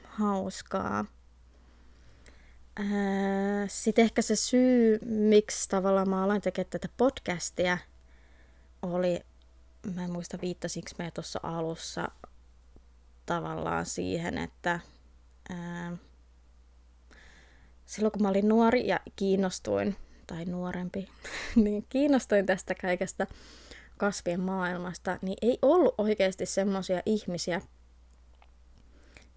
hauskaa. 0.04 1.04
Sitten 3.68 4.04
ehkä 4.04 4.22
se 4.22 4.36
syy, 4.36 4.98
miksi 5.06 5.68
tavallaan 5.68 6.10
mä 6.10 6.24
aloin 6.24 6.40
tekemään 6.40 6.70
tätä 6.70 6.88
podcastia, 6.96 7.78
oli, 8.82 9.20
mä 9.94 10.04
en 10.04 10.12
muista 10.12 10.38
viittasinko 10.42 10.90
me 10.98 11.10
tuossa 11.10 11.40
alussa 11.42 12.08
tavallaan 13.26 13.86
siihen, 13.86 14.38
että 14.38 14.80
ää, 15.50 15.96
silloin 17.86 18.12
kun 18.12 18.22
mä 18.22 18.28
olin 18.28 18.48
nuori 18.48 18.86
ja 18.86 19.00
kiinnostuin, 19.16 19.96
tai 20.26 20.44
nuorempi, 20.44 21.08
niin 21.64 21.86
kiinnostuin 21.88 22.46
tästä 22.46 22.74
kaikesta 22.74 23.26
kasvien 23.96 24.40
maailmasta, 24.40 25.18
niin 25.22 25.38
ei 25.42 25.58
ollut 25.62 25.94
oikeasti 25.98 26.46
semmoisia 26.46 27.02
ihmisiä, 27.06 27.60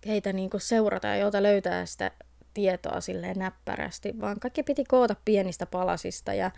keitä 0.02 0.34
niin 0.34 0.50
seurata 0.58 1.08
ja 1.08 1.18
joita 1.18 1.44
löytää 1.44 1.86
sitä 1.86 2.12
tietoa 2.54 3.02
silleen 3.02 3.40
näppärästi, 3.40 4.22
vaan 4.22 4.40
kaikki 4.40 4.64
piti 4.64 4.84
koota 4.84 5.16
pienistä 5.26 5.66
palasista 5.66 6.34
ja, 6.34 6.52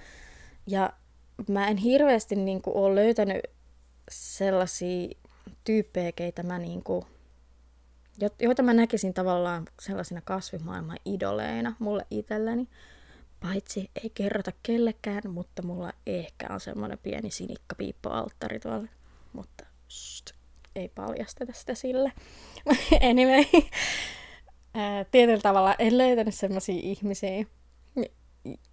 ja 0.67 0.93
mä 1.48 1.67
en 1.67 1.77
hirveästi 1.77 2.36
niin 2.36 2.62
kuin, 2.62 2.75
ole 2.75 2.96
löytänyt 2.96 3.41
sellaisia 4.12 5.10
tyyppejä, 5.63 6.12
keitä 6.12 6.43
mä 6.43 6.60
niin 6.60 6.84
kuin, 6.84 7.05
joita 8.39 8.63
mä 8.63 8.74
näkisin 8.74 9.13
tavallaan 9.13 9.65
sellaisina 9.81 10.22
kasvimaailman 10.22 10.98
idoleina 11.05 11.75
mulle 11.79 12.05
itselleni. 12.12 12.67
Paitsi 13.41 13.91
ei 14.03 14.10
kerrota 14.10 14.51
kellekään, 14.63 15.21
mutta 15.29 15.62
mulla 15.62 15.93
ehkä 16.05 16.48
on 16.50 16.60
semmoinen 16.60 16.98
pieni 16.98 17.31
sinikkapiippo-alttari 17.31 18.60
tuolla. 18.60 18.88
Mutta 19.33 19.65
shht, 19.89 20.31
ei 20.75 20.89
paljasteta 20.89 21.53
sitä 21.53 21.75
sille. 21.75 22.12
anyway, 23.10 23.43
tietyllä 25.12 25.41
tavalla 25.41 25.75
en 25.79 25.98
löytänyt 25.98 26.36
semmoisia 26.36 26.79
ihmisiä, 26.83 27.45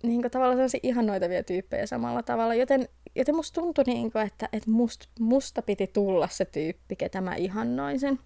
niin 0.02 0.22
kuin, 0.22 0.30
tavallaan 0.30 0.56
sellaisia 0.56 0.80
ihannoitavia 0.82 1.42
tyyppejä 1.42 1.86
samalla 1.86 2.22
tavalla. 2.22 2.54
Joten, 2.54 2.88
joten 3.14 3.36
musta 3.36 3.60
tuntui, 3.60 3.84
niin 3.86 4.12
kuin, 4.12 4.26
että, 4.26 4.48
että 4.52 4.70
must, 4.70 5.04
musta 5.20 5.62
piti 5.62 5.86
tulla 5.86 6.28
se 6.28 6.44
tyyppi, 6.44 6.96
ketä 6.96 7.20
mä 7.20 7.34
ihannoisin. 7.34 8.20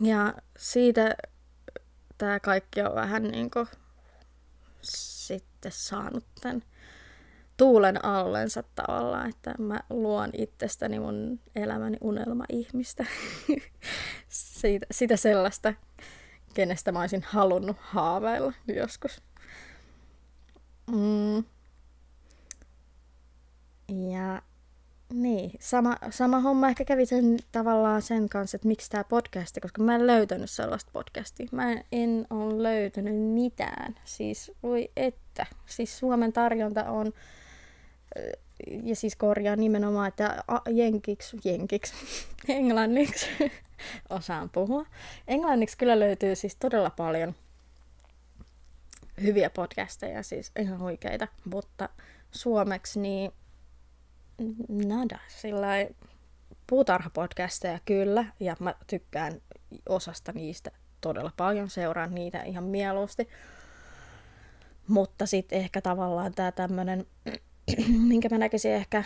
Ja 0.00 0.34
siitä 0.58 1.16
tämä 2.18 2.40
kaikki 2.40 2.82
on 2.82 2.94
vähän 2.94 3.22
niin 3.22 3.50
kuin 3.50 3.66
sitten 5.26 5.72
saanut 5.74 6.24
tämän 6.40 6.62
tuulen 7.56 8.04
allensa 8.04 8.62
tavallaan, 8.74 9.28
että 9.28 9.54
mä 9.58 9.80
luon 9.90 10.30
itsestäni 10.32 10.98
mun 10.98 11.40
elämäni 11.56 11.96
unelma-ihmistä. 12.00 13.06
Siitä, 14.28 14.86
sitä 14.90 15.16
sellaista, 15.16 15.74
kenestä 16.54 16.92
mä 16.92 17.00
olisin 17.00 17.24
halunnut 17.28 17.76
haaveilla 17.80 18.52
joskus. 18.68 19.22
Mm. 20.90 21.44
Ja 24.10 24.42
niin, 25.12 25.50
sama, 25.60 25.96
sama 26.10 26.40
homma 26.40 26.68
ehkä 26.68 26.84
kävi 26.84 27.06
sen 27.06 27.38
tavallaan 27.52 28.02
sen 28.02 28.28
kanssa, 28.28 28.56
että 28.56 28.68
miksi 28.68 28.90
tämä 28.90 29.04
podcasti, 29.04 29.60
koska 29.60 29.82
mä 29.82 29.94
en 29.94 30.06
löytänyt 30.06 30.50
sellaista 30.50 30.90
podcastia. 30.92 31.46
Mä 31.52 31.72
en, 31.72 31.84
en 31.92 32.26
ole 32.30 32.62
löytänyt 32.62 33.16
mitään. 33.16 33.94
Siis 34.04 34.52
voi 34.62 34.90
että. 34.96 35.46
Siis 35.66 35.98
Suomen 35.98 36.32
tarjonta 36.32 36.84
on, 36.84 37.12
ja 38.82 38.96
siis 38.96 39.16
korjaa 39.16 39.56
nimenomaan, 39.56 40.08
että 40.08 40.44
jenkiksi, 40.70 41.36
jenkiksi, 41.44 41.94
englanniksi 42.48 43.26
osaan 44.10 44.50
puhua. 44.50 44.86
Englanniksi 45.28 45.78
kyllä 45.78 46.00
löytyy 46.00 46.34
siis 46.34 46.56
todella 46.56 46.90
paljon 46.90 47.34
hyviä 49.22 49.50
podcasteja, 49.50 50.22
siis 50.22 50.52
ihan 50.58 50.80
huikeita, 50.80 51.28
mutta 51.44 51.88
suomeksi 52.30 53.00
niin 53.00 53.32
nada, 54.68 55.18
sillä 55.28 55.68
puutarhapodcasteja 56.66 57.78
kyllä, 57.84 58.24
ja 58.40 58.56
mä 58.60 58.74
tykkään 58.86 59.32
osasta 59.88 60.32
niistä 60.32 60.70
todella 61.00 61.32
paljon, 61.36 61.70
seuraan 61.70 62.14
niitä 62.14 62.42
ihan 62.42 62.64
mieluusti. 62.64 63.28
Mutta 64.88 65.26
sitten 65.26 65.58
ehkä 65.58 65.80
tavallaan 65.80 66.34
tämä 66.34 66.52
tämmöinen, 66.52 67.06
minkä 68.08 68.28
mä 68.28 68.38
näkisin 68.38 68.72
ehkä 68.72 69.04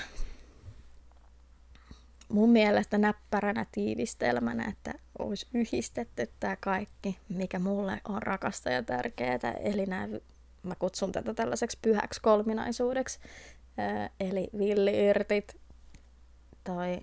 mun 2.29 2.51
mielestä 2.51 2.99
näppäränä 2.99 3.67
tiivistelmänä, 3.73 4.65
että 4.69 4.95
olisi 5.19 5.47
yhdistetty 5.55 6.31
tämä 6.41 6.57
kaikki, 6.57 7.19
mikä 7.29 7.59
mulle 7.59 8.01
on 8.09 8.23
rakasta 8.23 8.71
ja 8.71 8.83
tärkeää. 8.83 9.53
Eli 9.61 9.87
nämä, 9.87 10.09
mä 10.63 10.75
kutsun 10.75 11.13
tätä 11.13 11.35
tällaiseksi 11.35 11.79
pyhäksi 11.83 12.21
kolminaisuudeksi. 12.21 13.19
Eli 14.21 14.49
villiyrtit, 14.59 15.57
tai 16.65 17.01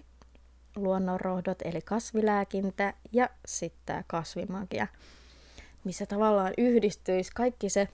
luonnonrohdot, 0.75 1.61
eli 1.61 1.81
kasvilääkintä 1.81 2.93
ja 3.11 3.29
sitten 3.45 4.03
kasvimagia, 4.07 4.87
missä 5.83 6.05
tavallaan 6.05 6.53
yhdistyisi 6.57 7.31
kaikki 7.35 7.69
se 7.69 7.87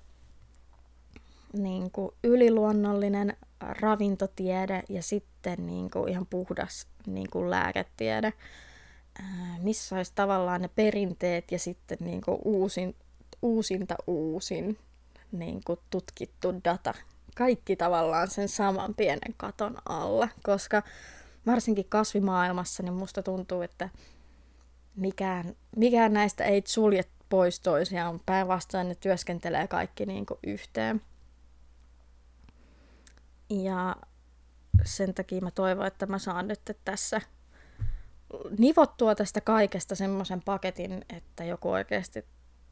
niin 1.53 1.91
kuin 1.91 2.11
yliluonnollinen 2.23 3.37
ravintotiede 3.59 4.83
ja 4.89 5.03
sitten 5.03 5.65
niin 5.65 5.91
kuin 5.91 6.09
ihan 6.09 6.25
puhdas 6.29 6.87
niin 7.05 7.29
kuin 7.29 7.49
lääketiede, 7.49 8.33
missä 9.61 9.95
olisi 9.95 10.11
tavallaan 10.15 10.61
ne 10.61 10.69
perinteet 10.75 11.51
ja 11.51 11.59
sitten 11.59 11.97
niin 12.01 12.21
kuin 12.21 12.37
uusin, 12.45 12.95
uusinta 13.41 13.95
uusin 14.07 14.77
niin 15.31 15.61
kuin 15.65 15.79
tutkittu 15.89 16.53
data. 16.63 16.93
Kaikki 17.35 17.75
tavallaan 17.75 18.27
sen 18.27 18.49
saman 18.49 18.95
pienen 18.95 19.33
katon 19.37 19.77
alla, 19.89 20.29
koska 20.43 20.83
varsinkin 21.45 21.85
kasvimaailmassa 21.89 22.83
niin 22.83 22.93
musta 22.93 23.23
tuntuu, 23.23 23.61
että 23.61 23.89
mikään, 24.95 25.55
mikään 25.75 26.13
näistä 26.13 26.43
ei 26.43 26.63
sulje 26.65 27.03
pois 27.29 27.59
toisiaan. 27.59 28.19
Päinvastoin 28.25 28.87
ne 28.87 28.95
työskentelee 28.95 29.67
kaikki 29.67 30.05
niin 30.05 30.25
kuin 30.25 30.39
yhteen. 30.47 31.01
Ja 33.49 33.95
sen 34.85 35.13
takia 35.13 35.41
mä 35.41 35.51
toivon, 35.51 35.87
että 35.87 36.05
mä 36.05 36.19
saan 36.19 36.47
nyt 36.47 36.61
tässä 36.85 37.21
nivottua 38.57 39.15
tästä 39.15 39.41
kaikesta 39.41 39.95
semmoisen 39.95 40.41
paketin, 40.41 41.05
että 41.17 41.43
joku 41.43 41.69
oikeasti 41.69 42.25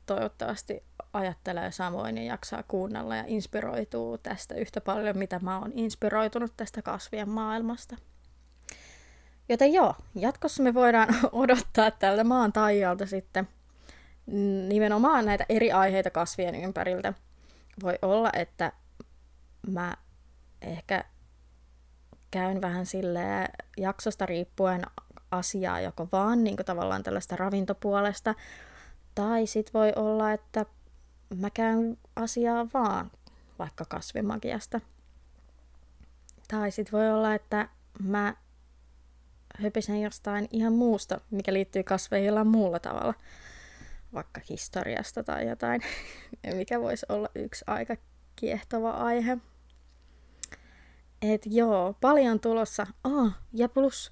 toivottavasti 0.05 0.83
ajattelee 1.13 1.71
samoin 1.71 2.17
ja 2.17 2.23
jaksaa 2.23 2.63
kuunnella 2.67 3.15
ja 3.15 3.23
inspiroituu 3.27 4.17
tästä 4.17 4.55
yhtä 4.55 4.81
paljon, 4.81 5.17
mitä 5.17 5.39
mä 5.39 5.59
oon 5.59 5.71
inspiroitunut 5.75 6.53
tästä 6.57 6.81
kasvien 6.81 7.29
maailmasta. 7.29 7.95
Joten 9.49 9.73
joo, 9.73 9.95
jatkossa 10.15 10.63
me 10.63 10.73
voidaan 10.73 11.07
odottaa 11.31 11.91
tältä 11.91 12.23
maan 12.23 12.53
taijalta 12.53 13.05
sitten 13.05 13.47
nimenomaan 14.67 15.25
näitä 15.25 15.45
eri 15.49 15.71
aiheita 15.71 16.09
kasvien 16.09 16.55
ympäriltä. 16.55 17.13
Voi 17.83 17.99
olla, 18.01 18.29
että 18.33 18.71
mä 19.67 19.93
ehkä 20.61 21.03
käyn 22.31 22.61
vähän 22.61 22.85
sille 22.85 23.47
jaksosta 23.77 24.25
riippuen 24.25 24.81
asiaa 25.31 25.81
joko 25.81 26.07
vaan 26.11 26.43
niin 26.43 26.57
tavallaan 26.65 27.03
tällaista 27.03 27.35
ravintopuolesta, 27.35 28.35
tai 29.15 29.47
sit 29.47 29.73
voi 29.73 29.93
olla, 29.95 30.33
että 30.33 30.65
mä 31.35 31.49
käyn 31.49 31.97
asiaa 32.15 32.67
vaan 32.73 33.11
vaikka 33.59 33.85
kasvimagiasta. 33.85 34.81
Tai 36.47 36.71
sit 36.71 36.91
voi 36.91 37.11
olla, 37.11 37.35
että 37.35 37.69
mä 37.99 38.35
höpisen 39.61 40.01
jostain 40.01 40.47
ihan 40.51 40.73
muusta, 40.73 41.21
mikä 41.31 41.53
liittyy 41.53 41.83
kasveihin 41.83 42.27
jollain 42.27 42.47
muulla 42.47 42.79
tavalla, 42.79 43.13
vaikka 44.13 44.41
historiasta 44.49 45.23
tai 45.23 45.47
jotain, 45.47 45.81
mikä 46.57 46.81
voisi 46.81 47.05
olla 47.09 47.29
yksi 47.35 47.63
aika 47.67 47.95
kiehtova 48.35 48.91
aihe. 48.91 49.37
Et 51.21 51.41
joo, 51.45 51.95
paljon 52.01 52.39
tulossa. 52.39 52.87
Oh, 53.03 53.31
ja 53.53 53.69
plus 53.69 54.11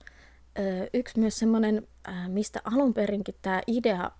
yksi 0.93 1.19
myös 1.19 1.39
semmoinen, 1.39 1.87
mistä 2.27 2.61
alun 2.63 2.93
perinkin 2.93 3.35
tämä 3.41 3.61
idea 3.67 4.11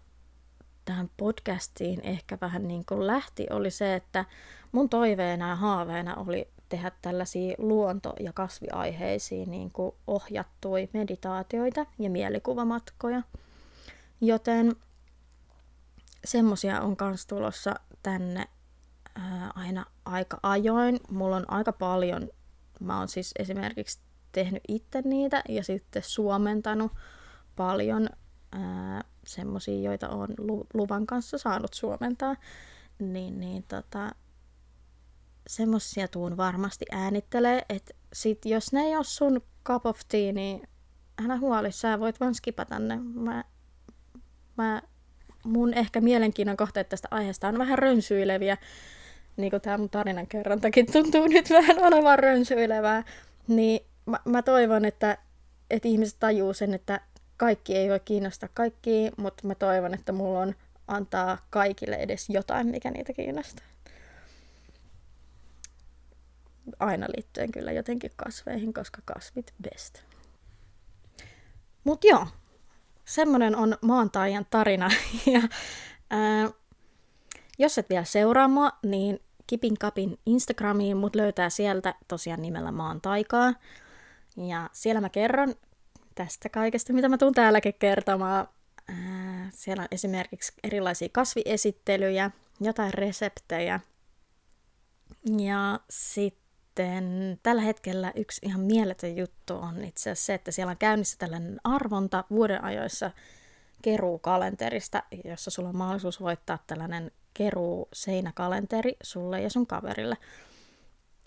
tähän 0.85 1.09
podcastiin 1.17 2.01
ehkä 2.03 2.37
vähän 2.41 2.67
niin 2.67 2.85
kuin 2.85 3.07
lähti, 3.07 3.47
oli 3.49 3.71
se, 3.71 3.95
että 3.95 4.25
mun 4.71 4.89
toiveena 4.89 5.49
ja 5.49 5.55
haaveena 5.55 6.15
oli 6.15 6.47
tehdä 6.69 6.91
tällaisia 7.01 7.55
luonto- 7.57 8.15
ja 8.19 8.33
kasviaiheisiin 8.33 9.51
niin 9.51 9.71
kuin 9.71 9.95
ohjattui 10.07 10.89
meditaatioita 10.93 11.85
ja 11.99 12.09
mielikuvamatkoja. 12.09 13.21
Joten 14.21 14.75
semmosia 16.25 16.81
on 16.81 16.97
kans 16.97 17.25
tulossa 17.25 17.75
tänne 18.03 18.47
ää, 19.15 19.51
aina 19.55 19.85
aika 20.05 20.39
ajoin. 20.43 20.99
Mulla 21.09 21.35
on 21.35 21.45
aika 21.47 21.71
paljon, 21.71 22.29
mä 22.79 22.97
oon 22.99 23.07
siis 23.07 23.31
esimerkiksi 23.39 23.99
tehnyt 24.31 24.63
itse 24.67 25.01
niitä 25.01 25.43
ja 25.49 25.63
sitten 25.63 26.03
suomentanut 26.03 26.91
paljon 27.55 28.09
semmosia, 29.27 29.81
joita 29.81 30.09
on 30.09 30.27
luvan 30.73 31.05
kanssa 31.05 31.37
saanut 31.37 31.73
suomentaa. 31.73 32.35
Niin, 32.99 33.39
niin 33.39 33.63
tota, 33.63 34.11
semmosia 35.47 36.07
tuun 36.07 36.37
varmasti 36.37 36.85
äänittelee, 36.91 37.61
että 37.69 37.93
sit 38.13 38.45
jos 38.45 38.73
ne 38.73 38.81
ei 38.81 38.95
ole 38.95 39.03
sun 39.03 39.41
cup 39.65 39.85
of 39.85 39.99
tea, 40.07 40.33
niin 40.33 40.67
älä 41.25 41.37
huoli, 41.37 41.71
sä 41.71 41.99
voit 41.99 42.19
vaan 42.19 42.35
skipata 42.35 42.79
ne. 42.79 42.99
Mä, 43.13 43.43
mä, 44.57 44.81
mun 45.43 45.73
ehkä 45.73 46.01
mielenkiinnon 46.01 46.57
kohteet 46.57 46.89
tästä 46.89 47.07
aiheesta 47.11 47.47
on 47.47 47.57
vähän 47.57 47.79
rönsyileviä, 47.79 48.57
niin 49.37 49.49
kuin 49.49 49.61
tämä 49.61 49.77
mun 49.77 49.89
tarinan 49.89 50.27
kerrontakin 50.27 50.91
tuntuu 50.91 51.27
nyt 51.27 51.49
vähän 51.49 51.79
olevan 51.79 52.19
rönsyilevää, 52.19 53.03
niin 53.47 53.85
mä, 54.05 54.19
mä 54.25 54.41
toivon, 54.41 54.85
että, 54.85 55.17
että 55.69 55.87
ihmiset 55.87 56.19
tajuu 56.19 56.53
sen, 56.53 56.73
että 56.73 57.01
kaikki 57.37 57.75
ei 57.75 57.89
voi 57.89 57.99
kiinnostaa 57.99 58.49
kaikkia, 58.53 59.11
mutta 59.17 59.47
mä 59.47 59.55
toivon, 59.55 59.93
että 59.93 60.11
mulla 60.11 60.39
on 60.39 60.55
antaa 60.87 61.37
kaikille 61.49 61.95
edes 61.95 62.29
jotain, 62.29 62.67
mikä 62.67 62.91
niitä 62.91 63.13
kiinnostaa 63.13 63.65
aina 66.79 67.07
liittyen 67.15 67.51
kyllä 67.51 67.71
jotenkin 67.71 68.11
kasveihin, 68.15 68.73
koska 68.73 69.01
kasvit 69.05 69.53
best. 69.61 70.01
Mut 71.83 72.03
joo, 72.03 72.27
semmonen 73.05 73.55
on 73.55 73.77
maantaijan 73.81 74.45
tarina. 74.49 74.89
ja, 75.33 75.41
ää, 76.09 76.49
jos 77.59 77.77
et 77.77 77.89
vielä 77.89 78.03
seuraa 78.03 78.47
mua, 78.47 78.71
niin 78.83 79.19
Kipin 79.47 79.77
Kapin 79.79 80.19
Instagramiin 80.25 80.97
mut 80.97 81.15
löytää 81.15 81.49
sieltä 81.49 81.95
tosiaan 82.07 82.41
nimellä 82.41 82.71
Maan 82.71 83.01
taikaa. 83.01 83.53
Ja 84.37 84.69
siellä 84.73 85.01
mä 85.01 85.09
kerron 85.09 85.55
tästä 86.15 86.49
kaikesta, 86.49 86.93
mitä 86.93 87.09
mä 87.09 87.17
tuun 87.17 87.33
täälläkin 87.33 87.73
kertomaan. 87.79 88.47
Ää, 88.87 89.49
siellä 89.53 89.81
on 89.81 89.87
esimerkiksi 89.91 90.53
erilaisia 90.63 91.09
kasviesittelyjä, 91.11 92.31
jotain 92.61 92.93
reseptejä– 92.93 93.79
Ja 95.25 95.79
sitten 95.89 97.39
tällä 97.43 97.61
hetkellä 97.61 98.11
yksi 98.15 98.41
ihan 98.43 98.61
mieletön 98.61 99.17
juttu 99.17 99.55
on 99.55 99.83
itse 99.83 100.11
asiassa 100.11 100.25
se, 100.25 100.33
että 100.33 100.51
siellä 100.51 100.71
on 100.71 100.77
käynnissä 100.77 101.17
tällainen 101.17 101.61
arvonta 101.63 102.23
vuoden 102.29 102.63
ajoissa 102.63 103.11
keruukalenterista, 103.81 105.03
jossa 105.25 105.51
sulla 105.51 105.69
on 105.69 105.77
mahdollisuus 105.77 106.21
voittaa 106.21 106.59
tällainen 106.67 107.11
keruu 107.33 107.87
seinäkalenteri 107.93 108.95
sulle 109.03 109.41
ja 109.41 109.49
sun 109.49 109.67
kaverille. 109.67 110.17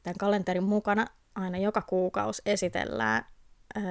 Tämän 0.03 0.19
kalenterin 0.19 0.65
mukana 0.65 1.07
aina 1.35 1.59
joka 1.59 1.83
kuukausi 1.83 2.43
esitellään 2.47 3.27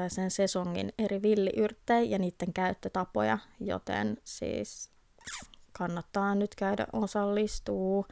sen 0.08 0.32
sesongin 0.32 0.94
eri 0.98 1.22
villiyrttejä 1.22 2.02
ja 2.02 2.20
niiden 2.20 2.54
käyttötapoja, 2.54 3.38
joten 3.60 4.18
siis 4.24 4.90
kannattaa 5.74 6.36
nyt 6.36 6.56
käydä 6.56 6.88
osallistuu. 6.94 8.06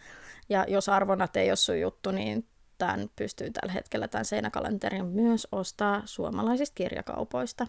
Ja 0.50 0.66
jos 0.68 0.90
arvonat 0.90 1.36
ei 1.36 1.50
ole 1.50 1.56
sun 1.56 1.80
juttu, 1.80 2.12
niin 2.12 2.48
tämän 2.78 3.10
pystyy 3.16 3.52
tällä 3.52 3.74
hetkellä 3.74 4.08
tämän 4.08 4.26
seinäkalenterin 4.26 5.06
myös 5.06 5.48
ostaa 5.52 6.02
suomalaisista 6.06 6.76
kirjakaupoista. 6.76 7.68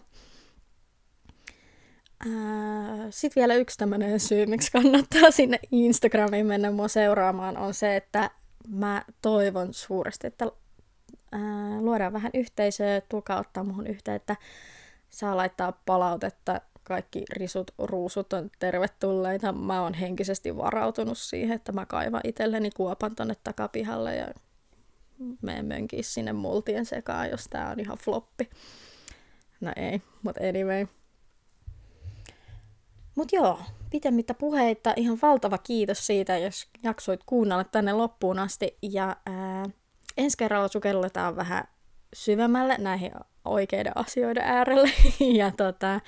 Sitten 3.09 3.41
vielä 3.41 3.53
yksi 3.53 3.77
tämmöinen 3.77 4.19
syy, 4.19 4.45
miksi 4.45 4.71
kannattaa 4.71 5.31
sinne 5.31 5.59
Instagramiin 5.71 6.45
mennä 6.45 6.71
mua 6.71 6.87
seuraamaan, 6.87 7.57
on 7.57 7.73
se, 7.73 7.95
että 7.95 8.31
mä 8.67 9.03
toivon 9.21 9.73
suuresti, 9.73 10.27
että 10.27 10.51
ää, 11.31 11.81
luodaan 11.81 12.13
vähän 12.13 12.31
yhteisöä, 12.33 13.01
tulkaa 13.01 13.39
ottaa 13.39 13.63
muhun 13.63 13.87
yhteyttä, 13.87 14.35
saa 15.09 15.37
laittaa 15.37 15.81
palautetta, 15.85 16.61
kaikki 16.83 17.23
risut, 17.29 17.71
ruusut 17.77 18.33
on 18.33 18.51
tervetulleita. 18.59 19.51
Mä 19.51 19.81
oon 19.81 19.93
henkisesti 19.93 20.57
varautunut 20.57 21.17
siihen, 21.17 21.55
että 21.55 21.71
mä 21.71 21.85
kaivan 21.85 22.21
itselleni 22.23 22.69
kuopan 22.71 23.15
tonne 23.15 23.35
takapihalle 23.43 24.15
ja 24.15 24.27
menen 25.41 25.65
mönkiä 25.65 26.03
sinne 26.03 26.33
multien 26.33 26.85
sekaan, 26.85 27.29
jos 27.29 27.43
tää 27.49 27.71
on 27.71 27.79
ihan 27.79 27.97
floppi. 27.97 28.49
No 29.61 29.71
ei, 29.75 30.01
mutta 30.23 30.41
anyway. 30.49 30.87
Mut 33.15 33.33
joo, 33.33 33.59
pitemmittä 33.89 34.33
puheita, 34.33 34.93
ihan 34.95 35.17
valtava 35.21 35.57
kiitos 35.57 36.07
siitä, 36.07 36.37
jos 36.37 36.67
jaksoit 36.83 37.21
kuunnella 37.25 37.63
tänne 37.63 37.93
loppuun 37.93 38.39
asti. 38.39 38.77
Ja 38.81 39.15
ää, 39.25 39.65
ensi 40.17 40.37
kerralla 40.37 40.67
sukelletaan 40.67 41.35
vähän 41.35 41.63
syvemmälle 42.13 42.75
näihin 42.77 43.11
oikeiden 43.45 43.97
asioiden 43.97 44.43
äärelle. 44.43 44.89
ja 45.39 45.51
tota, 45.51 45.99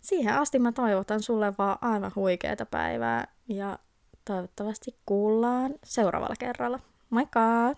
siihen 0.00 0.34
asti 0.34 0.58
mä 0.58 0.72
toivotan 0.72 1.22
sulle 1.22 1.52
vaan 1.58 1.78
aivan 1.80 2.12
huikeaa 2.16 2.66
päivää 2.70 3.26
ja 3.48 3.78
toivottavasti 4.24 4.96
kuullaan 5.06 5.74
seuraavalla 5.84 6.36
kerralla. 6.38 6.80
Moikka! 7.10 7.74